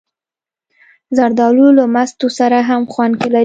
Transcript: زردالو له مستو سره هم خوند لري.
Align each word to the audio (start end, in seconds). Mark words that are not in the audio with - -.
زردالو 1.15 1.67
له 1.77 1.85
مستو 1.93 2.27
سره 2.37 2.57
هم 2.69 2.81
خوند 2.93 3.13
لري. 3.33 3.39